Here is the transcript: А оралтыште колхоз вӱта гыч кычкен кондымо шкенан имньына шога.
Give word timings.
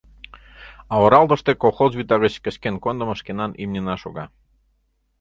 А 0.91 0.93
оралтыште 1.05 1.51
колхоз 1.61 1.91
вӱта 1.97 2.15
гыч 2.23 2.33
кычкен 2.43 2.75
кондымо 2.83 3.13
шкенан 3.19 3.51
имньына 3.63 3.95
шога. 4.01 4.25